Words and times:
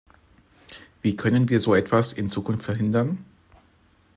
Wie 1.03 1.15
können 1.15 1.47
wir 1.49 1.59
so 1.59 1.75
etwas 1.75 2.11
in 2.11 2.27
Zukunft 2.27 2.65
verhindern? 2.65 3.23